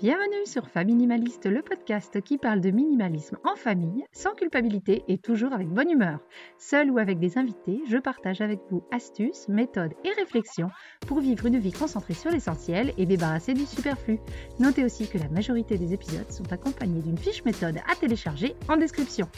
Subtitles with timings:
[0.00, 5.52] Bienvenue sur Faminimaliste, le podcast qui parle de minimalisme en famille, sans culpabilité et toujours
[5.52, 6.18] avec bonne humeur.
[6.58, 10.68] Seul ou avec des invités, je partage avec vous astuces, méthodes et réflexions
[11.06, 14.18] pour vivre une vie concentrée sur l'essentiel et débarrassée du superflu.
[14.58, 18.76] Notez aussi que la majorité des épisodes sont accompagnés d'une fiche méthode à télécharger en
[18.76, 19.28] description.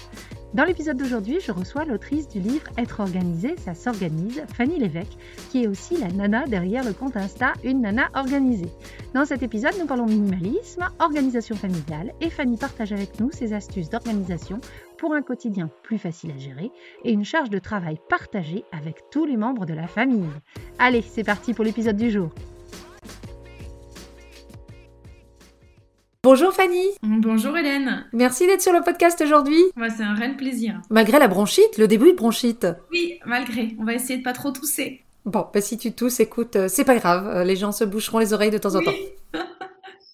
[0.56, 5.18] Dans l'épisode d'aujourd'hui, je reçois l'autrice du livre Être organisé, ça s'organise, Fanny Lévesque,
[5.50, 8.70] qui est aussi la nana derrière le compte Insta Une Nana Organisée.
[9.12, 13.90] Dans cet épisode, nous parlons minimalisme, organisation familiale et Fanny partage avec nous ses astuces
[13.90, 14.58] d'organisation
[14.96, 16.70] pour un quotidien plus facile à gérer
[17.04, 20.24] et une charge de travail partagée avec tous les membres de la famille.
[20.78, 22.30] Allez, c'est parti pour l'épisode du jour.
[26.28, 29.60] Bonjour Fanny Bonjour Hélène Merci d'être sur le podcast aujourd'hui
[29.96, 30.82] C'est un réel plaisir.
[30.90, 33.76] Malgré la bronchite, le début de bronchite Oui, malgré.
[33.78, 35.04] On va essayer de pas trop tousser.
[35.24, 38.18] Bon, bah si tu tousses, écoute, euh, c'est pas grave, euh, les gens se boucheront
[38.18, 38.90] les oreilles de temps en temps.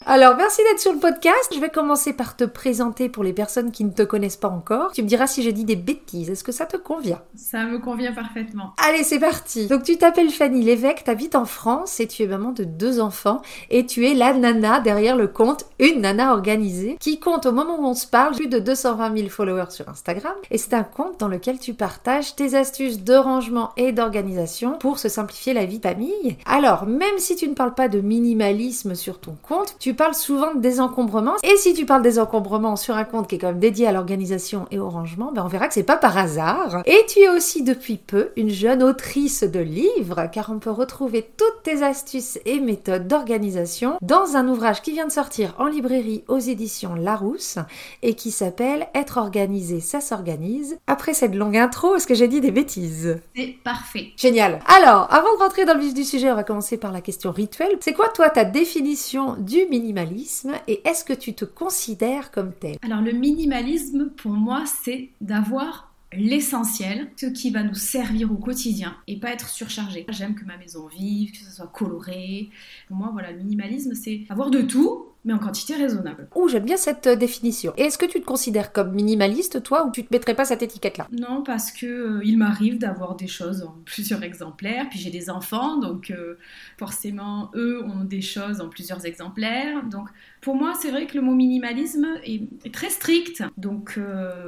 [0.05, 1.52] Alors, merci d'être sur le podcast.
[1.55, 4.91] Je vais commencer par te présenter pour les personnes qui ne te connaissent pas encore.
[4.92, 6.28] Tu me diras si j'ai dit des bêtises.
[6.28, 7.20] Est-ce que ça te convient?
[7.36, 8.75] Ça me convient parfaitement.
[8.78, 9.69] Allez, c'est parti.
[9.69, 13.42] Donc, tu t'appelles Fanny Lévesque, habites en France et tu es maman de deux enfants
[13.70, 17.78] et tu es la nana derrière le compte Une Nana Organisée qui compte au moment
[17.78, 21.20] où on se parle plus de 220 000 followers sur Instagram et c'est un compte
[21.20, 25.78] dans lequel tu partages tes astuces de rangement et d'organisation pour se simplifier la vie
[25.78, 26.37] de famille.
[26.44, 30.55] Alors, même si tu ne parles pas de minimalisme sur ton compte, tu parles souvent
[30.55, 31.35] de désencombrement.
[31.43, 34.67] Et si tu parles désencombrement sur un compte qui est quand même dédié à l'organisation
[34.71, 36.83] et au rangement, ben on verra que c'est pas par hasard.
[36.87, 41.31] Et tu es aussi depuis peu une jeune autrice de livres, car on peut retrouver
[41.37, 46.25] toutes tes astuces et méthodes d'organisation dans un ouvrage qui vient de sortir en librairie
[46.29, 47.59] aux éditions Larousse
[48.03, 50.79] et qui s'appelle Être organisé, ça s'organise.
[50.87, 53.19] Après cette longue intro, est-ce que j'ai dit des bêtises?
[53.37, 54.12] C'est parfait.
[54.17, 54.61] Génial.
[54.67, 57.33] Alors, avant de rentrer dans le vif du sujet, on va commencer par la question
[57.33, 57.77] rituelle.
[57.81, 62.77] C'est quoi toi ta définition du minimalisme et est-ce que tu te considères comme tel?
[62.83, 68.97] Alors le minimalisme pour moi c'est d'avoir l'essentiel, ce qui va nous servir au quotidien
[69.06, 70.04] et pas être surchargé.
[70.10, 72.50] J'aime que ma maison vive, que ce soit coloré.
[72.88, 76.28] Pour moi, voilà, le minimalisme, c'est avoir de tout, mais en quantité raisonnable.
[76.34, 77.72] Ouh, j'aime bien cette euh, définition.
[77.77, 80.62] Et est-ce que tu te considères comme minimaliste, toi, ou tu te mettrais pas cette
[80.62, 81.06] étiquette-là?
[81.12, 85.31] Non, parce que euh, il m'arrive d'avoir des choses en plusieurs exemplaires, puis j'ai des
[85.31, 86.38] enfants, donc euh,
[86.78, 89.84] forcément, eux ont des choses en plusieurs exemplaires.
[89.84, 90.09] Donc,
[90.41, 94.00] pour moi, c'est vrai que le mot minimalisme est, très strict, donc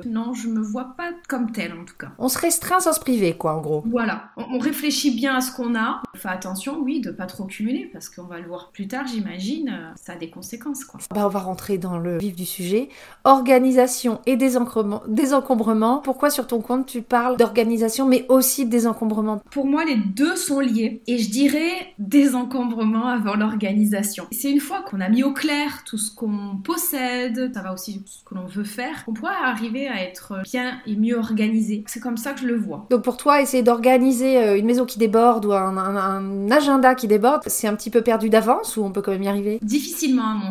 [0.06, 2.10] non, je me vois pas comme tel, en tout cas.
[2.18, 3.84] On se restreint sans se priver, quoi, en gros.
[3.86, 6.02] Voilà, on, réfléchit bien à ce qu'on a.
[6.12, 9.06] On fait attention, oui, de pas trop cumuler, parce qu'on va le voir plus tard,
[9.06, 10.63] j'imagine, ça a des conséquences
[11.14, 12.88] bah, on va rentrer dans le vif du sujet.
[13.24, 15.02] Organisation et désencombrement.
[15.08, 15.98] désencombrement.
[15.98, 19.40] Pourquoi sur ton compte tu parles d'organisation mais aussi de désencombrement?
[19.50, 21.02] Pour moi, les deux sont liés.
[21.06, 24.26] Et je dirais désencombrement avant l'organisation.
[24.32, 28.02] C'est une fois qu'on a mis au clair tout ce qu'on possède, ça va aussi
[28.06, 31.84] ce que l'on veut faire, qu'on pourra arriver à être bien et mieux organisé.
[31.86, 32.86] C'est comme ça que je le vois.
[32.90, 37.06] Donc pour toi, essayer d'organiser euh, une maison qui déborde ou un, un agenda qui
[37.06, 39.58] déborde, c'est un petit peu perdu d'avance ou on peut quand même y arriver?
[39.62, 40.50] Difficilement à mon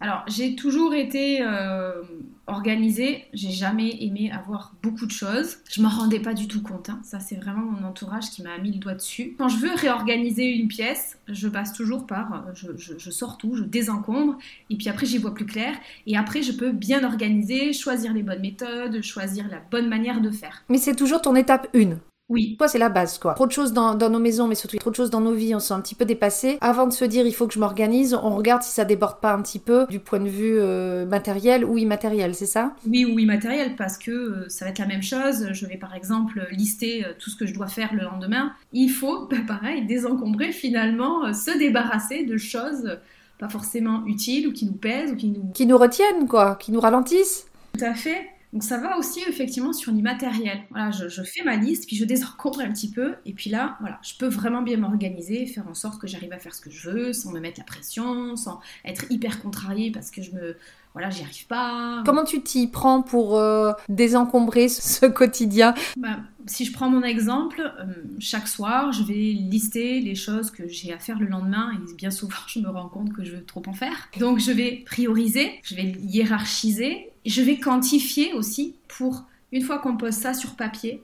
[0.00, 2.02] Alors, j'ai toujours été euh,
[2.46, 3.24] organisée.
[3.32, 5.58] J'ai jamais aimé avoir beaucoup de choses.
[5.70, 6.90] Je m'en rendais pas du tout compte.
[6.90, 7.00] Hein.
[7.02, 9.34] Ça, c'est vraiment mon entourage qui m'a mis le doigt dessus.
[9.38, 13.62] Quand je veux réorganiser une pièce, je passe toujours par, euh, je, sors tout, je
[13.62, 14.38] désencombre,
[14.70, 15.74] et puis après j'y vois plus clair.
[16.06, 20.30] Et après, je peux bien organiser, choisir les bonnes méthodes, choisir la bonne manière de
[20.30, 20.64] faire.
[20.68, 21.96] Mais c'est toujours ton étape 1.
[22.30, 22.56] Oui.
[22.56, 23.34] Toi, c'est la base, quoi.
[23.34, 25.60] Trop de choses dans, nos maisons, mais surtout trop de choses dans nos vies, on
[25.60, 26.56] se sent un petit peu dépassé.
[26.62, 29.34] Avant de se dire, il faut que je m'organise, on regarde si ça déborde pas
[29.34, 32.74] un petit peu du point de vue euh, matériel ou immatériel, c'est ça?
[32.88, 35.48] Oui, ou immatériel, parce que euh, ça va être la même chose.
[35.52, 38.52] Je vais par exemple lister euh, tout ce que je dois faire le lendemain.
[38.72, 42.98] Il faut, bah, pareil, désencombrer finalement, se débarrasser de choses
[43.38, 45.50] pas forcément utiles ou qui nous pèsent ou qui nous...
[45.52, 47.48] Qui nous retiennent, quoi, qui nous ralentissent.
[47.76, 48.28] Tout à fait.
[48.54, 50.60] Donc ça va aussi effectivement sur l'immatériel.
[50.70, 53.98] Voilà, je, fais ma liste, puis je désencombre un petit peu, et puis là, voilà,
[54.02, 56.88] je peux vraiment bien m'organiser, faire en sorte que j'arrive à faire ce que je
[56.88, 60.56] veux, sans me mettre la pression, sans être hyper contrariée parce que je me,
[60.92, 62.04] voilà, j'y arrive pas.
[62.06, 65.74] Comment tu t'y prends pour euh, désencombrer ce quotidien?
[65.96, 67.86] Bah, Si je prends mon exemple, euh,
[68.20, 72.12] chaque soir, je vais lister les choses que j'ai à faire le lendemain et bien
[72.12, 74.08] souvent, je me rends compte que je veux trop en faire.
[74.20, 79.96] Donc, je vais prioriser, je vais hiérarchiser, je vais quantifier aussi pour, une fois qu'on
[79.96, 81.02] pose ça sur papier,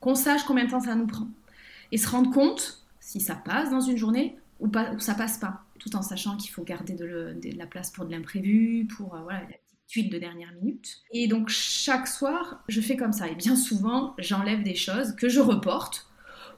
[0.00, 1.28] qu'on sache combien de temps ça nous prend.
[1.92, 5.38] Et se rendre compte si ça passe dans une journée ou, pas, ou ça passe
[5.38, 9.20] pas tout en sachant qu'il faut garder de, la place pour de l'imprévu, pour euh,
[9.22, 9.56] voilà, la
[9.88, 11.02] petite de dernière minute.
[11.12, 13.28] Et donc chaque soir, je fais comme ça.
[13.28, 16.06] Et bien souvent, j'enlève des choses que je reporte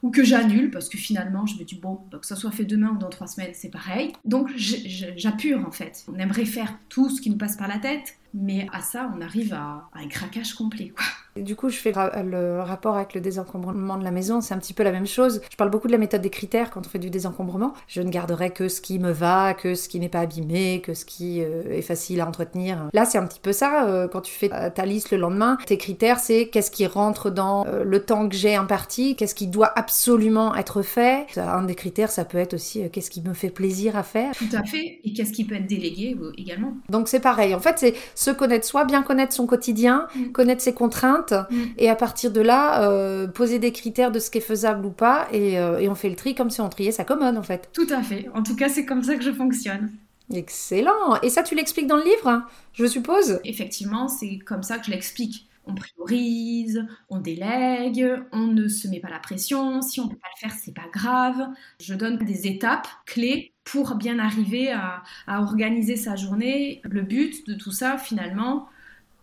[0.03, 2.91] ou que j'annule parce que finalement je me dis bon, que ça soit fait demain
[2.91, 4.13] ou dans trois semaines, c'est pareil.
[4.27, 6.05] Donc j'appure en fait.
[6.09, 9.21] On aimerait faire tout ce qui nous passe par la tête, mais à ça, on
[9.21, 11.05] arrive à, un craquage complet, quoi.
[11.37, 14.73] Du coup, je fais le rapport avec le désencombrement de la maison, c'est un petit
[14.73, 15.41] peu la même chose.
[15.51, 17.75] Je parle beaucoup de la méthode des critères quand on fait du désencombrement.
[17.89, 20.95] Je ne garderai que ce qui me va, que ce qui n'est pas abîmé, que
[20.95, 22.89] ce qui euh, est facile à entretenir.
[22.93, 23.89] Là, c'est un petit peu ça.
[23.89, 27.67] Euh, quand tu fais ta liste le lendemain, tes critères, c'est qu'est-ce qui rentre dans
[27.67, 31.27] euh, le temps que j'ai imparti, qu'est-ce qui doit absolument être fait.
[31.37, 34.35] Un des critères, ça peut être aussi qu'est-ce qui me fait plaisir à faire.
[34.37, 35.01] Tout à fait.
[35.03, 36.75] Et qu'est-ce qui peut être délégué également.
[36.89, 37.57] Donc c'est pareil.
[37.57, 37.95] En fait, c'est
[38.25, 40.33] se connaître soi, bien connaître son quotidien, mm.
[40.33, 41.63] connaître ses contraintes, mm.
[41.79, 44.91] et à partir de là, euh, poser des critères de ce qui est faisable ou
[44.91, 47.69] pas, euh, et, on fait le tri comme si on triait sa commode en fait.
[47.73, 48.29] Tout à fait.
[48.35, 49.93] En tout cas, c'est comme ça que je fonctionne.
[50.33, 51.21] Excellent.
[51.23, 52.43] Et ça, tu l'expliques dans le livre,
[52.73, 53.41] je suppose?
[53.45, 55.49] Effectivement, c'est comme ça que je l'explique.
[55.67, 59.81] On priorise, on délègue, on ne se met pas la pression.
[59.81, 61.47] Si on ne peut pas le faire, c'est pas grave.
[61.81, 66.81] Je donne des étapes clés pour bien arriver à, organiser sa journée.
[66.85, 68.69] Le but de tout ça, finalement,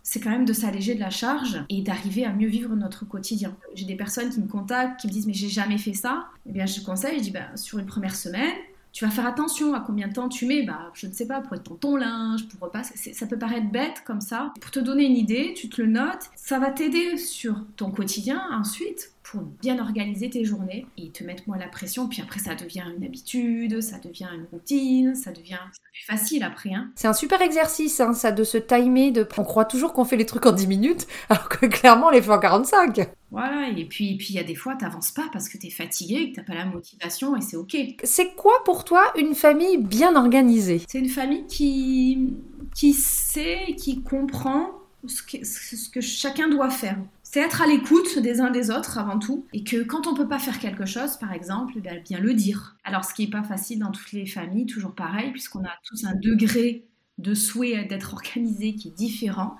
[0.02, 3.56] c'est quand même de s'alléger de la charge et d'arriver à mieux vivre notre quotidien.
[3.74, 6.26] J'ai des personnes qui me contactent, qui me disent mais j'ai jamais fait ça.
[6.48, 8.54] Eh bien je conseille, je dis ben, sur une première semaine,
[8.92, 11.40] tu vas faire attention à combien de temps tu mets, bah, je ne sais pas,
[11.40, 13.14] pour être dans ton linge, pour repasser.
[13.14, 14.52] Ça peut paraître bête comme ça.
[14.60, 16.30] Pour te donner une idée, tu te le notes.
[16.36, 21.44] Ça va t'aider sur ton quotidien ensuite pour bien organiser tes journées et te mettre
[21.46, 22.08] moins la pression.
[22.08, 25.58] Puis après, ça devient une habitude, ça devient une routine, ça devient
[25.92, 26.72] plus facile après.
[26.74, 26.90] Hein.
[26.96, 29.10] C'est un super exercice, hein, ça, de se timer.
[29.12, 29.26] De...
[29.38, 32.22] On croit toujours qu'on fait les trucs en 10 minutes, alors que clairement, on les
[32.22, 33.08] fait en 45.
[33.30, 36.36] Voilà, et puis il y a des fois, t'avances pas parce que t'es fatigué, que
[36.36, 37.76] t'as pas la motivation, et c'est ok.
[38.04, 40.82] C'est quoi pour toi une famille bien organisée?
[40.86, 42.34] C'est une famille qui,
[42.74, 44.72] qui sait, qui comprend
[45.06, 46.98] ce que, ce que chacun doit faire
[47.32, 50.28] c'est être à l'écoute des uns des autres avant tout, et que quand on peut
[50.28, 52.76] pas faire quelque chose, par exemple, eh bien le dire.
[52.84, 56.04] Alors ce qui est pas facile dans toutes les familles, toujours pareil, puisqu'on a tous
[56.04, 56.86] un degré
[57.16, 59.56] de souhait d'être organisé qui est différent.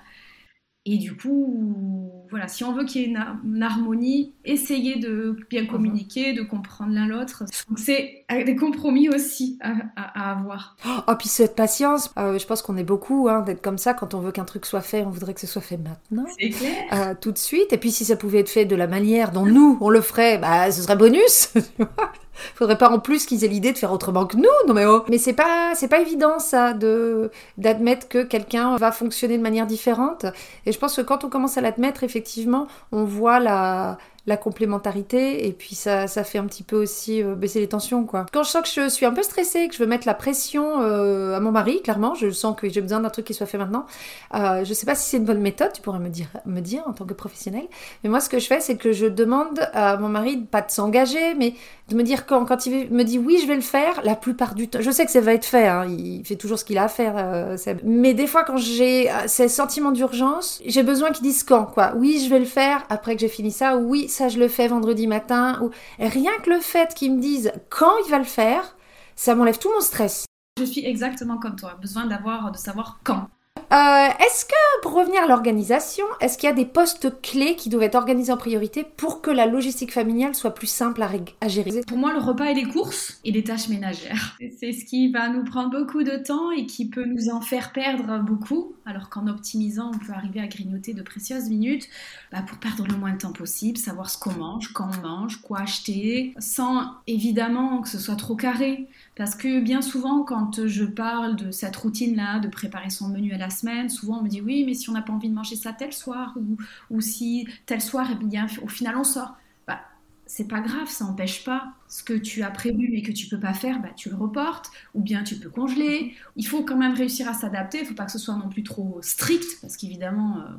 [0.85, 5.65] Et du coup, voilà, si on veut qu'il y ait une, harmonie, essayez de bien
[5.65, 7.45] communiquer, de comprendre l'un l'autre.
[7.77, 10.75] C'est des compromis aussi à, avoir.
[11.07, 13.93] Oh, puis cette patience, euh, je pense qu'on est beaucoup hein, d'être comme ça.
[13.93, 16.25] Quand on veut qu'un truc soit fait, on voudrait que ce soit fait maintenant.
[16.37, 16.83] C'est clair.
[16.91, 17.71] Euh, tout de suite.
[17.71, 20.37] Et puis si ça pouvait être fait de la manière dont nous, on le ferait,
[20.37, 21.53] bah, ce serait bonus.
[22.55, 25.03] Faudrait pas en plus qu'ils aient l'idée de faire autrement que nous, non mais oh.
[25.09, 29.67] Mais c'est pas, c'est pas évident ça de d'admettre que quelqu'un va fonctionner de manière
[29.67, 30.25] différente.
[30.65, 35.47] Et je pense que quand on commence à l'admettre, effectivement, on voit la la complémentarité
[35.47, 38.25] et puis ça, ça fait un petit peu aussi euh, baisser les tensions quoi.
[38.31, 40.81] Quand je sens que je suis un peu stressée, que je veux mettre la pression
[40.81, 43.57] euh, à mon mari, clairement, je sens que j'ai besoin d'un truc qui soit fait
[43.57, 43.85] maintenant.
[44.33, 46.83] Euh, je sais pas si c'est une bonne méthode, tu pourrais me dire, me dire
[46.87, 47.63] en tant que professionnel.
[48.03, 50.71] Mais moi ce que je fais c'est que je demande à mon mari pas de
[50.71, 51.53] s'engager, mais
[51.89, 54.55] de me dire quand, quand il me dit oui je vais le faire, la plupart
[54.55, 56.77] du temps, je sais que ça va être fait, hein, il fait toujours ce qu'il
[56.77, 61.23] a à faire, euh, mais des fois quand j'ai ces sentiments d'urgence, j'ai besoin qu'il
[61.23, 61.91] dise quand quoi.
[61.97, 64.67] Oui je vais le faire après que j'ai fini ça, oui ça je le fais
[64.67, 68.77] vendredi matin, ou rien que le fait qu'il me dise quand il va le faire,
[69.15, 70.25] ça m'enlève tout mon stress.
[70.59, 73.27] Je suis exactement comme toi, besoin d'avoir, de savoir quand.
[73.73, 77.69] Euh, est-ce que, pour revenir à l'organisation, est-ce qu'il y a des postes clés qui
[77.69, 81.81] doivent être organisés en priorité pour que la logistique familiale soit plus simple à, gérer?
[81.87, 84.37] Pour moi, le repas et les courses et les tâches ménagères.
[84.59, 87.71] C'est ce qui va nous prendre beaucoup de temps et qui peut nous en faire
[87.71, 91.89] perdre beaucoup, alors qu'en optimisant, on peut arriver à grignoter de précieuses minutes
[92.31, 95.41] bah, pour perdre le moins de temps possible, savoir ce qu'on mange, quand on mange,
[95.41, 98.87] quoi acheter, sans évidemment que ce soit trop carré.
[99.15, 103.37] Parce que bien souvent, quand je parle de cette routine-là, de préparer son menu à
[103.37, 105.55] la semaine, souvent on me dit oui, mais si on n'a pas envie de manger
[105.55, 106.57] ça tel soir, ou,
[106.89, 109.35] ou si tel soir, eh bien, au final on sort.
[109.67, 109.79] Bah,
[110.25, 113.39] c'est pas grave, ça n'empêche pas ce que tu as prévu mais que tu peux
[113.39, 116.15] pas faire, bah, tu le reportes, ou bien tu peux congeler.
[116.35, 118.63] Il faut quand même réussir à s'adapter, il faut pas que ce soit non plus
[118.63, 120.57] trop strict, parce qu'évidemment, euh,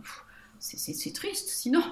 [0.60, 1.82] c'est triste sinon.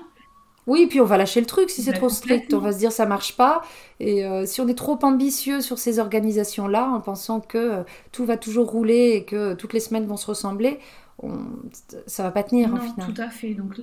[0.66, 2.54] Oui, puis on va lâcher le truc si c'est trop strict.
[2.54, 3.62] On va se dire ça marche pas.
[3.98, 8.24] Et euh, si on est trop ambitieux sur ces organisations-là, en pensant que euh, tout
[8.24, 10.78] va toujours rouler et que toutes les semaines vont se ressembler,
[11.22, 11.32] on...
[12.06, 13.12] ça va pas tenir non, en final.
[13.12, 13.54] Tout à fait.
[13.54, 13.74] Donc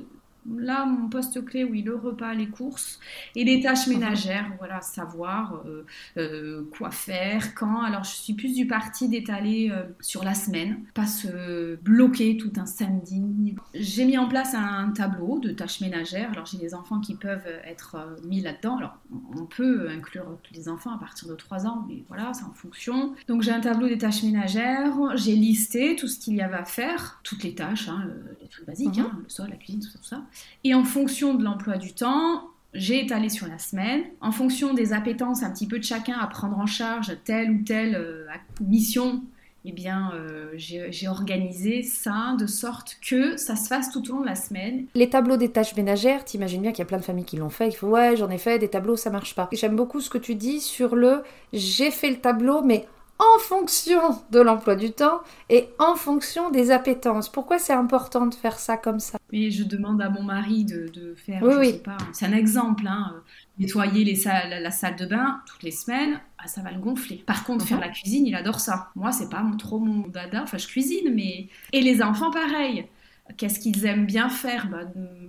[0.58, 3.00] là, mon poste clé, oui, le repas, les courses
[3.36, 5.86] et les tâches ménagères, voilà, savoir euh,
[6.18, 7.82] euh, quoi faire, quand.
[7.82, 12.54] Alors, je suis plus du parti d'étaler euh, sur la semaine, pas se bloquer tout
[12.58, 13.56] un samedi.
[13.74, 16.32] J'ai mis en place un tableau de tâches ménagères.
[16.32, 18.78] Alors, j'ai des enfants qui peuvent être mis là-dedans.
[18.78, 18.98] Alors,
[19.36, 22.54] on peut inclure tous les enfants à partir de 3 ans, mais voilà, c'est en
[22.54, 23.14] fonction.
[23.28, 24.96] Donc, j'ai un tableau des tâches ménagères.
[25.16, 28.08] J'ai listé tout ce qu'il y avait à faire, toutes les tâches, hein,
[28.42, 29.06] les trucs basiques, mhm.
[29.06, 30.24] hein, le sol, la cuisine, tout ça, tout ça.
[30.64, 32.44] Et en fonction de l'emploi du temps,
[32.74, 36.28] j'ai étalé sur la semaine, en fonction des appétences un petit peu de chacun à
[36.28, 38.28] prendre en charge telle ou telle euh,
[38.62, 39.24] mission,
[39.66, 44.22] eh bien, euh, j'ai organisé ça de sorte que ça se fasse tout au long
[44.22, 44.86] de la semaine.
[44.96, 47.50] Les tableaux des tâches ménagères, t'imagines bien qu'il y a plein de familles qui l'ont
[47.50, 49.50] fait, il faut ouais, j'en ai fait des tableaux, ça marche pas.
[49.52, 52.88] J'aime beaucoup ce que tu dis sur le j'ai fait le tableau, mais
[53.20, 54.00] en fonction
[54.32, 57.30] de l'emploi du temps et en fonction des appétences.
[57.30, 59.20] Pourquoi c'est important de faire ça comme ça?
[59.32, 61.72] Mais je demande à mon mari de, faire, oui, je oui.
[61.72, 63.22] sais pas, c'est un exemple, hein,
[63.60, 67.18] nettoyer les salles, la salle de bain toutes les semaines, ah, ça va le gonfler.
[67.18, 67.84] Par contre, faire mhm.
[67.84, 68.90] la cuisine, il adore ça.
[68.96, 71.50] Moi, c'est pas trop mon dada, enfin je cuisine, mais...
[71.74, 72.88] Et les enfants, pareil.
[73.38, 74.82] Qu'est-ce qu'ils aiment bien faire bah,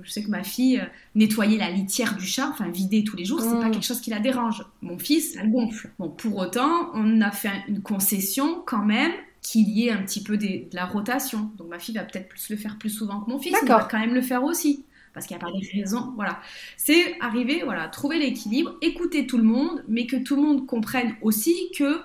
[0.02, 3.24] Je sais que ma fille, euh, nettoyer la litière du chat, enfin vider tous les
[3.24, 3.72] jours, c'est pas mm.
[3.72, 4.64] quelque chose qui la dérange.
[4.82, 5.90] Mon fils, ça le gonfle.
[5.98, 10.22] Bon, pour autant, on a fait une concession quand même qu'il y ait un petit
[10.22, 11.50] peu de la rotation.
[11.56, 13.68] Donc ma fille va peut-être plus le faire plus souvent que mon fils, mais il
[13.68, 14.84] va quand même le faire aussi.
[15.12, 16.12] Parce qu'il n'y a pas de raison.
[16.14, 16.40] Voilà.
[16.76, 21.16] C'est arriver, voilà, trouver l'équilibre, écouter tout le monde, mais que tout le monde comprenne
[21.22, 22.00] aussi que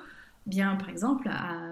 [0.46, 1.30] bien par exemple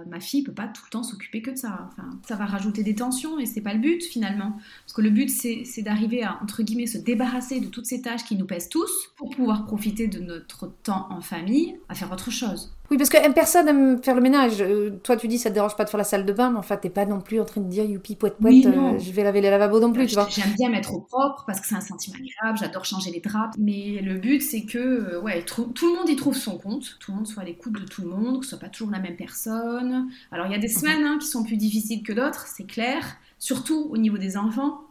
[0.07, 1.89] ma fille peut pas tout le temps s'occuper que de ça.
[2.27, 4.57] Ça va rajouter des tensions et c'est pas le but finalement.
[4.85, 6.39] Parce que le but c'est d'arriver à
[6.87, 10.67] se débarrasser de toutes ces tâches qui nous pèsent tous pour pouvoir profiter de notre
[10.83, 14.61] temps en famille à faire autre chose oui, parce que personne aime faire le ménage.
[14.61, 16.59] Euh, toi, tu dis ça te dérange pas de faire la salle de bain, mais
[16.59, 19.11] en fait, t'es pas non plus en train de dire youpi, poète, poète, euh, je
[19.11, 20.07] vais laver les lavabos non plus.
[20.07, 23.57] J'aime bien mettre au propre parce que c'est un sentiment agréable, j'adore changer les draps.
[23.57, 27.11] Mais le but, c'est que euh, ouais, tout le monde y trouve son compte, tout
[27.11, 28.99] le monde soit à l'écoute de tout le monde, que ce soit pas toujours la
[28.99, 30.09] même personne.
[30.31, 30.79] Alors, il y a des mhm.
[30.79, 34.82] semaines hein, qui sont plus difficiles que d'autres, c'est clair, surtout au niveau des enfants.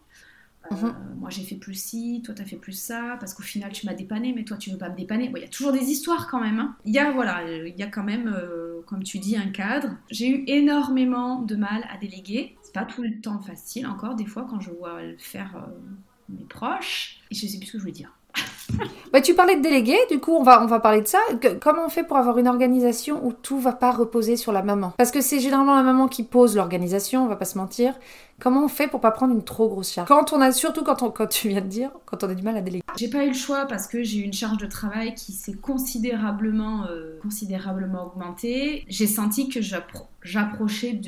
[0.70, 0.84] Mhm.
[0.84, 3.86] Euh, moi j'ai fait plus ci, toi t'as fait plus ça, parce qu'au final tu
[3.86, 5.30] m'as dépanné, mais toi tu veux pas me dépanner.
[5.34, 6.58] Il y a toujours des histoires quand même.
[6.58, 6.76] Hein.
[6.84, 9.96] Il y a voilà, il y a quand même, euh, comme tu dis, un cadre.
[10.10, 12.56] J'ai eu énormément de mal à déléguer.
[12.62, 15.70] C'est pas tout le temps facile encore, des fois quand je vois le faire euh,
[16.28, 17.20] mes proches.
[17.30, 18.12] Et je sais plus ce que je voulais dire.
[19.12, 21.18] Bah, tu parlais de délégué, du coup on va, on va parler de ça.
[21.60, 24.94] comment on fait pour avoir une organisation où tout va pas reposer sur la maman?
[24.96, 27.94] Parce que c'est généralement la maman qui pose l'organisation, on va pas se mentir.
[28.40, 30.08] Comment on fait pour pas prendre une trop grosse charge?
[30.08, 32.56] Quand on a, surtout quand, on, tu viens de dire, quand on a du mal
[32.56, 32.82] à déléguer.
[32.96, 35.52] J'ai pas eu le choix parce que j'ai eu une charge de travail qui s'est
[35.52, 38.84] considérablement, euh, considérablement augmentée.
[38.88, 41.00] J'ai senti que j'approchais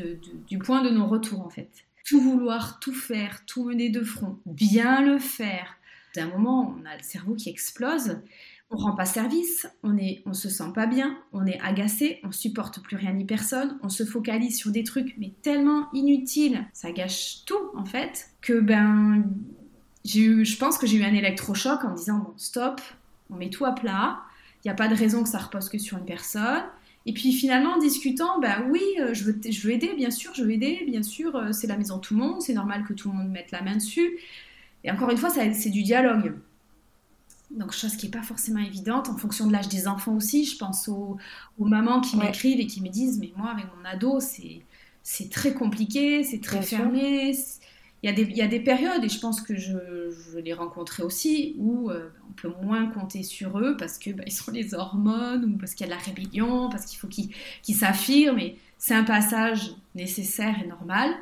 [0.47, 1.71] du point de non-retour en fait.
[2.07, 5.79] Tout vouloir, tout faire, tout mener de front, bien le faire
[6.15, 8.19] d'un moment, on a le cerveau qui explose,
[8.71, 12.33] on rend pas service, on est, on se sent pas bien, on est agacé, on
[12.33, 16.91] supporte plus rien ni personne, on se focalise sur des trucs mais tellement inutiles, ça
[16.93, 19.25] gâche tout en fait, que ben,
[20.15, 22.81] eu, je pense que j'ai eu un électrochoc en me disant bon stop,
[23.31, 24.21] on met tout à plat,
[24.65, 26.63] il n'y a pas de raison que ça repose que sur une personne.
[27.07, 30.33] Et puis finalement, en discutant, ben oui, euh, je veux, je veux aider, bien sûr,
[30.35, 32.85] je veux aider, bien sûr, euh, c'est la maison de tout le monde, c'est normal
[32.89, 34.19] que tout le monde mette la main dessus.
[34.85, 36.35] Et encore une fois, c'est du dialogue.
[37.51, 40.45] Donc, chose qui n'est pas forcément évidente en fonction de l'âge des enfants aussi.
[40.45, 41.19] Je pense aux,
[41.59, 46.23] mamans qui m'écrivent et qui me disent Mais moi, avec mon ado, c'est très compliqué,
[46.23, 47.35] c'est très fermé.
[48.03, 49.79] Il y, a des, il y, a des, périodes, et je pense que je,
[50.11, 54.25] je l'ai rencontré aussi, où euh, on peut moins compter sur eux parce qu'ils bah,
[54.29, 57.75] sont les hormones, ou parce qu'il y a de la rébellion, parce qu'il faut qu'ils
[57.75, 58.41] s'affirment.
[58.41, 61.15] Et c'est un passage nécessaire et normal.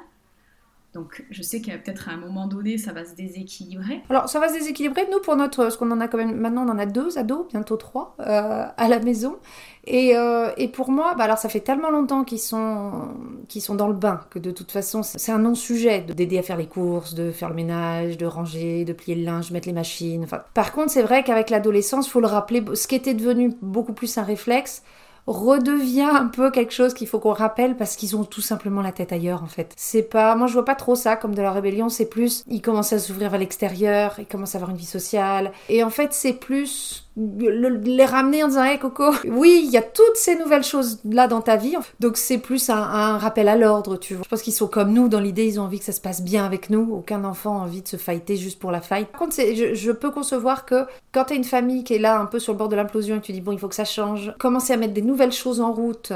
[0.94, 4.02] Donc je sais qu'à peut-être à un moment donné, ça va se déséquilibrer.
[4.10, 5.08] Alors ça va se déséquilibrer.
[5.10, 7.46] Nous, pour notre, ce qu'on en a quand même maintenant, on en a deux ados,
[7.48, 9.36] bientôt trois, euh, à la maison.
[9.84, 13.08] Et, euh, et pour moi, bah alors ça fait tellement longtemps qu'ils sont,
[13.48, 16.58] qu'ils sont dans le bain que de toute façon, c'est un non-sujet d'aider à faire
[16.58, 20.22] les courses, de faire le ménage, de ranger, de plier le linge, mettre les machines.
[20.24, 23.94] Enfin, par contre, c'est vrai qu'avec l'adolescence, faut le rappeler, ce qui était devenu beaucoup
[23.94, 24.82] plus un réflexe,
[25.26, 28.92] redevient un peu quelque chose qu'il faut qu'on rappelle parce qu'ils ont tout simplement la
[28.92, 29.72] tête ailleurs en fait.
[29.76, 32.62] C'est pas, moi je vois pas trop ça comme de la rébellion, c'est plus ils
[32.62, 36.12] commencent à s'ouvrir à l'extérieur, ils commencent à avoir une vie sociale et en fait
[36.12, 40.64] c'est plus les ramener en disant hey Coco oui il y a toutes ces nouvelles
[40.64, 44.24] choses là dans ta vie donc c'est plus un, rappel à l'ordre tu vois.
[44.24, 46.22] Je pense qu'ils sont comme nous dans l'idée ils ont envie que ça se passe
[46.22, 46.94] bien avec nous.
[46.94, 49.08] Aucun enfant a envie de se fighter juste pour la fight.
[49.08, 52.26] Par contre je, je, peux concevoir que quand t'as une famille qui est là un
[52.26, 54.34] peu sur le bord de l'implosion et tu dis bon il faut que ça change
[54.38, 56.12] commencer à mettre des nouvelles choses en route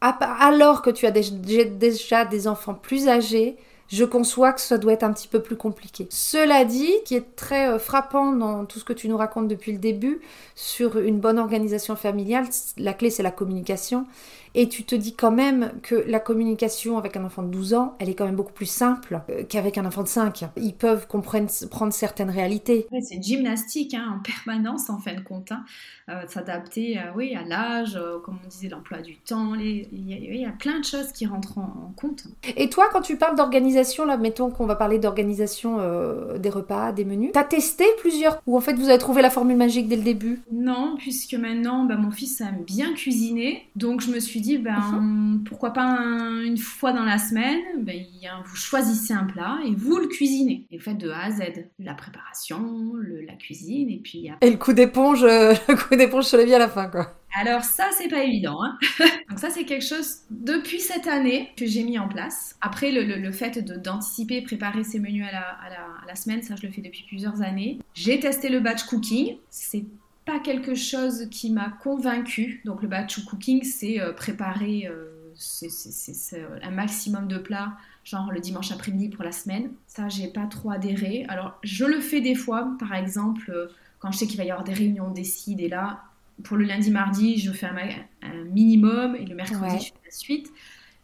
[0.00, 3.56] alors que tu as déjà des enfants plus âgés
[3.90, 6.06] je conçois que ça doit être un petit peu plus compliqué.
[6.10, 9.72] Cela dit, qui est très euh, frappant dans tout ce que tu nous racontes depuis
[9.72, 10.20] le début
[10.54, 12.46] sur une bonne organisation familiale,
[12.78, 14.06] la clé c'est la communication.
[14.54, 17.94] Et tu te dis quand même que la communication avec un enfant de 12 ans,
[17.98, 20.44] elle est quand même beaucoup plus simple euh, qu'avec un enfant de 5.
[20.56, 22.86] Ils peuvent comprendre prendre certaines réalités.
[23.02, 25.52] c'est une gymnastique hein, en permanence en fin de compte.
[25.52, 25.64] Hein.
[26.08, 29.54] Euh, s'adapter euh, oui, à l'âge, comme on disait, l'emploi du temps.
[29.54, 32.24] Il y, a plein de choses qui rentrent en, compte.
[32.56, 35.78] Et toi, quand tu parles d'organisation, là, mettons qu'on va parler d'organisation
[36.38, 39.56] des repas, des menus, t'as testé plusieurs Ou en fait vous avez trouvé la formule
[39.56, 40.42] magique dès le début?
[40.50, 43.68] Non, puisque maintenant bah, mon fils aime bien cuisiner.
[43.76, 45.44] Donc je me suis dit, ben, mhm.
[45.44, 45.98] pourquoi pas
[46.44, 48.04] une fois dans la semaine, ben,
[48.44, 50.66] vous choisissez un plat et vous le cuisinez.
[50.70, 51.42] Et vous faites de A à Z.
[51.78, 52.92] La préparation,
[53.26, 54.30] la cuisine, et puis...
[54.40, 57.16] Et le coup d'éponge, euh, le coup d'éponge se lève à la fin, quoi.
[57.34, 58.62] Alors ça, c'est pas évident.
[58.62, 58.76] Hein.
[59.28, 62.56] Donc ça, c'est quelque chose depuis cette année que j'ai mis en place.
[62.60, 66.72] Après, le, fait d'anticiper, préparer ces menus à la, à la, semaine, ça, je le
[66.72, 67.78] fais depuis plusieurs années.
[67.94, 69.36] J'ai testé le batch cooking.
[69.48, 69.84] C'est
[70.24, 72.60] pas quelque chose qui m'a convaincu.
[72.64, 75.32] Donc le batch cooking, c'est euh, préparer euh,
[76.62, 79.72] un maximum de plats, genre le dimanche après-midi pour la semaine.
[79.86, 81.24] Ça, j'ai pas trop adhéré.
[81.28, 83.66] Alors je le fais des fois, par exemple, euh,
[83.98, 86.04] quand je sais qu'il va y avoir des réunions décides et là,
[86.44, 90.50] pour le lundi, mardi, je fais un, minimum et le mercredi, je fais la suite.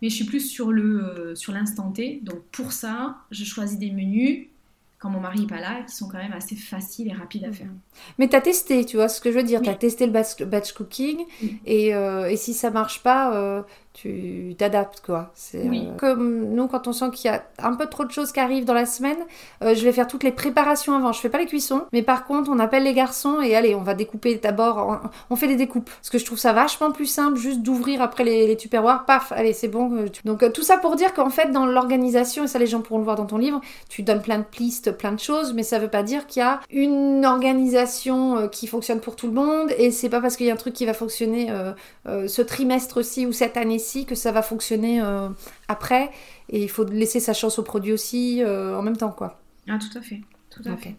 [0.00, 2.20] Mais je suis plus sur le sur l'instant T.
[2.22, 4.48] Donc pour ça, je choisis des menus
[4.98, 7.52] quand mon mari n'est pas là, qui sont quand même assez faciles et rapides à
[7.52, 7.68] faire.
[8.18, 10.12] Mais tu as testé, tu vois ce que je veux dire, tu as testé le
[10.12, 11.24] batch, cooking,
[11.66, 13.62] et, euh, et, si ça marche pas, euh,
[13.92, 15.32] tu t'adaptes quoi.
[15.34, 18.32] C'est euh, comme nous quand on sent qu'il y a un peu trop de choses
[18.32, 19.18] qui arrivent dans la semaine,
[19.62, 21.12] je vais faire toutes les préparations avant.
[21.12, 23.82] Je fais pas les cuissons, mais par contre on appelle les garçons et allez on
[23.82, 25.00] va découper d'abord.
[25.30, 28.24] On fait des découpes parce que je trouve ça vachement plus simple juste d'ouvrir après
[28.24, 29.06] les, les tupperwares.
[29.06, 30.06] Paf, allez c'est bon.
[30.24, 33.04] Donc tout ça pour dire qu'en fait dans l'organisation et ça les gens pourront le
[33.04, 35.88] voir dans ton livre, tu donnes plein de pistes, plein de choses, mais ça veut
[35.88, 40.08] pas dire qu'il y a une organisation qui fonctionne pour tout le monde et c'est
[40.08, 41.50] pas parce qu'il y a un truc qui va fonctionner
[42.04, 43.76] ce trimestre-ci ou cette année
[44.06, 45.28] que ça va fonctionner euh,
[45.68, 46.10] après.
[46.48, 49.40] Et il faut laisser sa chance au produit aussi euh, en même temps, quoi.
[49.68, 50.20] Ah, tout à fait.
[50.50, 50.94] Tout à fait.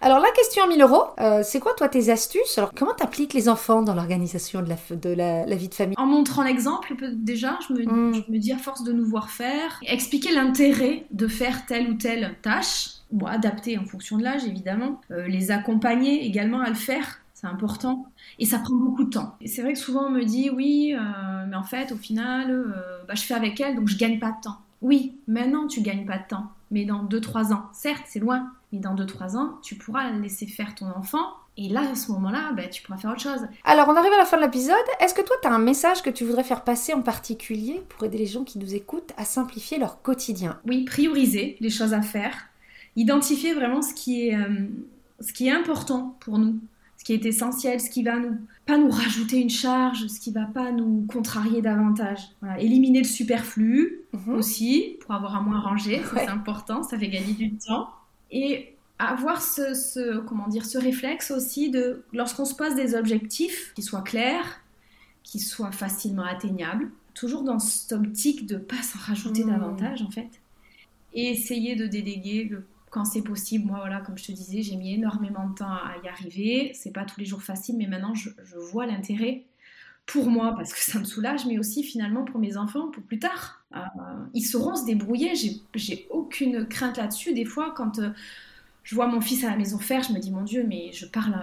[0.00, 2.58] Alors la question à 1000 euros, euh, c'est quoi toi tes astuces?
[2.58, 5.94] Alors comment t'appliques les enfants dans l'organisation de, la, de la, vie de famille?
[5.98, 8.14] En montrant l'exemple, déjà, je me, mm.
[8.26, 11.94] je me dis à force de nous voir faire, expliquer l'intérêt de faire telle ou
[11.94, 17.22] telle tâche, bon, adapter en fonction de l'âge évidemment, les accompagner également à le faire
[17.42, 18.06] c'est important.
[18.38, 19.34] Et ça prend beaucoup de temps.
[19.40, 22.50] Et c'est vrai que souvent on me dit oui, euh, mais en fait au final,
[22.50, 24.58] euh, bah, je fais avec elle, donc je gagne pas de temps.
[24.80, 28.78] Oui, maintenant tu gagnes pas de temps, mais dans 2-3 ans, certes c'est loin, mais
[28.78, 31.24] dans 2-3 ans, tu pourras laisser faire ton enfant.
[31.58, 33.46] Et là, à ce moment-là, bah, tu pourras faire autre chose.
[33.64, 34.74] Alors, on arrive à la fin de l'épisode.
[35.00, 38.04] Est-ce que toi, tu as un message que tu voudrais faire passer en particulier pour
[38.04, 40.58] aider les gens qui nous écoutent à simplifier leur quotidien?
[40.66, 42.32] Oui, prioriser les choses à faire.
[42.96, 44.66] Identifier vraiment ce qui est, euh,
[45.20, 46.60] ce qui est important pour nous
[47.02, 50.30] ce qui est essentiel, ce qui va nous pas nous rajouter une charge, ce qui
[50.30, 52.20] va pas nous contrarier davantage.
[52.60, 54.34] Éliminer le superflu mhm.
[54.36, 57.88] aussi pour avoir à moins ranger, c'est important, ça fait gagner du temps.
[58.30, 63.82] Et avoir ce, comment dire ce réflexe aussi de lorsqu'on se pose des objectifs qui
[63.82, 64.60] soient clairs,
[65.24, 69.50] qui soient facilement atteignables, toujours dans cette optique de pas s'en rajouter mhm.
[69.50, 70.30] davantage en fait,
[71.14, 73.66] et essayer de déléguer le quand c'est possible.
[73.66, 76.72] Moi, voilà, comme je te disais, j'ai mis énormément de temps à y arriver.
[76.74, 78.28] C'est pas tous les jours facile, mais maintenant, je,
[78.70, 79.46] vois l'intérêt
[80.04, 83.18] pour moi parce que ça me soulage, mais aussi finalement pour mes enfants, pour plus
[83.18, 83.64] tard.
[83.74, 83.80] Euh,
[84.34, 85.32] ils sauront se débrouiller.
[85.74, 87.32] J'ai aucune crainte là-dessus.
[87.32, 88.10] Des fois, quand euh,
[88.82, 91.06] je vois mon fils à la maison faire, je me dis mon Dieu, mais je
[91.06, 91.34] parle,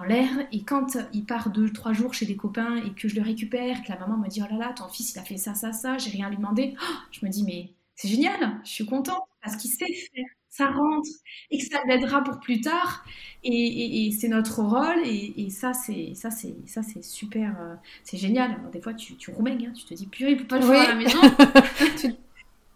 [0.00, 0.30] en l'air.
[0.50, 3.82] Et quand il part deux, trois jours chez des copains et que je le récupère,
[3.82, 5.72] que la maman me dit oh là là, ton fils il a fait ça, ça,
[5.72, 8.86] ça, j'ai rien à lui demander, oh, je me dis mais c'est génial, je suis
[8.86, 10.24] contente parce qu'il sait faire
[10.56, 11.08] ça rentre
[11.50, 13.04] et que ça l'aidera pour plus tard.
[13.44, 15.06] Et, c'est notre rôle.
[15.06, 18.56] Et, ça, c'est ça, c'est ça, c'est super, euh, c'est génial.
[18.72, 20.88] des fois, tu, tu hein, tu te dis purée, il peut pas le faire à
[20.88, 21.20] la maison.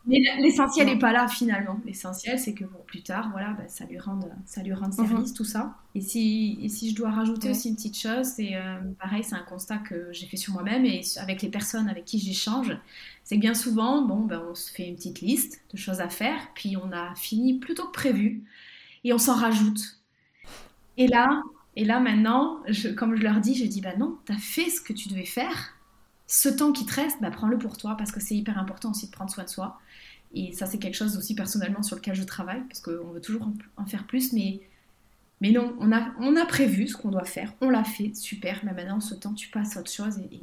[0.07, 1.79] Mais l'essentiel n'est pas là finalement.
[1.85, 5.31] L'essentiel, c'est que pour plus tard, voilà, bah, ça lui rende, ça lui rende service,
[5.31, 5.37] mhm.
[5.37, 5.75] tout ça.
[5.95, 9.35] Et si, et si je dois rajouter aussi une petite chose, c'est euh, pareil, c'est
[9.35, 12.77] un constat que j'ai fait sur moi-même et avec les personnes avec qui j'échange,
[13.25, 16.09] c'est que bien souvent, bon, ben, on se fait une petite liste de choses à
[16.09, 18.43] faire, puis on a fini plutôt que prévu,
[19.05, 19.99] et on s'en rajoute.
[20.97, 21.43] Et là,
[21.77, 24.81] et là maintenant, je, comme je leur dis, je dis, bah non, t'as fait ce
[24.81, 25.75] que tu devais faire,
[26.31, 29.07] ce temps qui te reste, bah, prends-le pour toi parce que c'est hyper important aussi
[29.07, 29.81] de prendre soin de soi.
[30.33, 33.49] Et ça, c'est quelque chose aussi personnellement sur lequel je travaille parce qu'on veut toujours
[33.77, 34.61] en faire plus, mais
[35.41, 38.61] Mais non, on a, on a prévu ce qu'on doit faire, on l'a fait, super,
[38.63, 40.41] mais maintenant, ce temps, tu passes à autre chose et,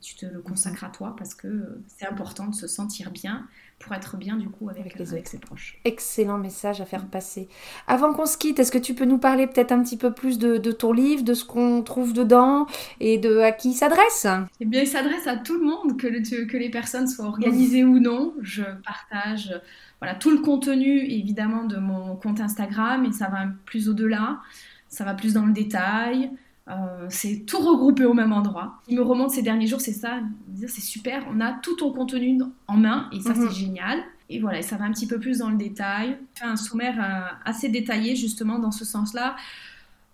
[0.00, 3.48] tu te le consacres à toi parce que c'est important de se sentir bien
[3.80, 5.78] pour être bien du coup avec, les avec ses proches.
[5.84, 7.48] Excellent message à faire passer.
[7.88, 10.38] Avant qu'on se quitte, est-ce que tu peux nous parler peut-être un petit peu plus
[10.38, 12.66] de, ton livre, de ce qu'on trouve dedans
[13.00, 14.26] et de à qui il s'adresse?
[14.60, 17.98] Eh bien, il s'adresse à tout le monde, que, que les personnes soient organisées ou
[17.98, 18.34] non.
[18.40, 19.52] Je partage
[20.00, 24.40] voilà, tout le contenu évidemment de mon compte Instagram et ça va plus au-delà.
[24.88, 26.30] Ça va plus dans le détail.
[26.68, 28.80] Euh, c'est tout regroupé au même endroit.
[28.88, 30.20] Il me remonte ces derniers jours, c'est ça,
[30.66, 33.50] c'est super, on a tout ton contenu en main et ça c'est mhm.
[33.50, 33.98] génial.
[34.28, 36.18] Et voilà, ça va un petit peu plus dans le détail.
[36.34, 39.36] Fait un sommaire euh, assez détaillé justement dans ce sens-là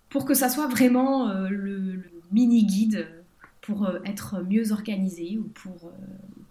[0.09, 3.07] pour que ça soit vraiment euh, le, mini guide
[3.61, 5.91] pour être mieux organisé ou pour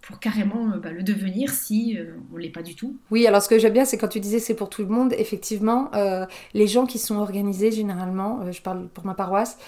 [0.06, 2.96] pour carrément euh, bah, le devenir si euh, on l'est pas du tout.
[3.10, 5.14] Oui, alors ce que j'aime bien, c'est quand tu disais c'est pour tout le monde,
[5.16, 9.58] effectivement, euh, les gens qui sont organisés, généralement, je parle pour ma paroisse,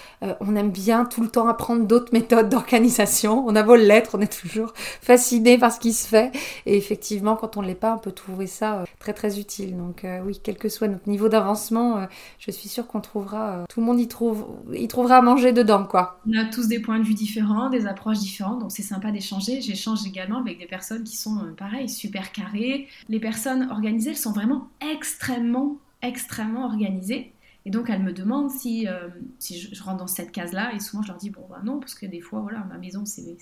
[0.41, 3.45] on aime bien tout le temps apprendre d'autres méthodes d'organisation.
[3.47, 6.33] On a beau l'être, on est toujours fasciné par ce qui se fait.
[6.67, 9.77] Et effectivement, quand on ne l'est pas, on peut trouver ça très très utile.
[9.77, 12.07] Donc oui, quel que soit notre niveau d'avancement,
[12.39, 15.85] je suis sûre qu'on trouvera, tout le monde y, trouve, y trouvera à manger dedans,
[15.85, 16.21] quoi.
[16.29, 19.61] On a tous des points de vue différents, des approches différentes, donc c'est sympa d'échanger.
[19.61, 22.89] J'échange également avec des personnes qui sont, euh, pareil, super carrées.
[23.09, 27.33] Les personnes organisées, elles sont vraiment extrêmement, extrêmement organisées.
[27.67, 29.09] Et donc, elles me demandent si, euh,
[29.41, 30.73] si je, rentre dans cette case-là.
[30.73, 33.05] Et souvent, je leur dis, bon, bah non, parce que des fois, voilà, ma maison,
[33.05, 33.37] c'est...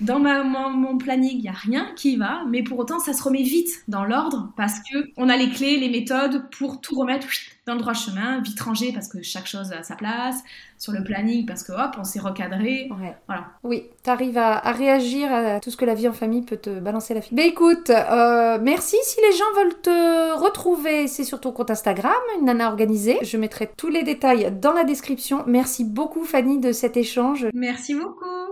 [0.00, 2.42] Dans mon, planning, il n'y a rien qui va.
[2.48, 5.88] Mais pour autant, ça se remet vite dans l'ordre parce qu'on a les clés, les
[5.88, 7.28] méthodes pour tout remettre
[7.66, 10.42] dans le droit chemin, vite rangé parce que chaque chose a sa place,
[10.78, 12.90] sur le planning parce que hop, on s'est recadré.
[13.26, 13.46] Voilà.
[13.62, 16.80] Oui, tu arrives à, réagir à tout ce que la vie en famille peut te
[16.80, 17.36] balancer la fille.
[17.36, 18.96] Ben écoute, euh, merci.
[19.04, 23.18] Si les gens veulent te retrouver, c'est sur ton compte Instagram, une nana organisée.
[23.22, 25.44] Je mettrai tous les détails dans la description.
[25.46, 27.46] Merci beaucoup Fanny de cet échange.
[27.54, 28.51] Merci beaucoup.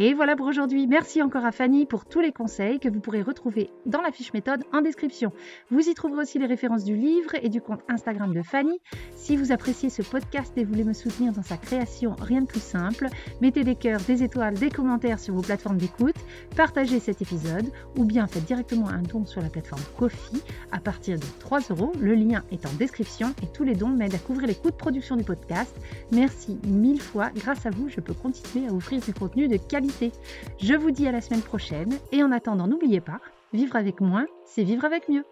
[0.00, 0.86] Et voilà pour aujourd'hui.
[0.86, 4.32] Merci encore à Fanny pour tous les conseils que vous pourrez retrouver dans la fiche
[4.32, 5.32] méthode en description.
[5.72, 8.78] Vous y trouverez aussi les références du livre et du compte Instagram de Fanny.
[9.16, 12.62] Si vous appréciez ce podcast et voulez me soutenir dans sa création, rien de plus
[12.62, 13.08] simple,
[13.40, 16.14] mettez des cœurs, des étoiles, des commentaires sur vos plateformes d'écoute,
[16.54, 21.18] partagez cet épisode ou bien faites directement un don sur la plateforme Kofi à partir
[21.18, 21.90] de 3 euros.
[22.00, 24.76] Le lien est en description et tous les dons m'aident à couvrir les coûts de
[24.76, 25.74] production du podcast.
[26.12, 27.30] Merci mille fois.
[27.34, 29.87] Grâce à vous, je peux continuer à offrir du contenu de qualité
[30.60, 33.20] je vous dis à la semaine prochaine et en attendant, n'oubliez pas,
[33.52, 35.24] vivre avec moins, c'est vivre avec mieux.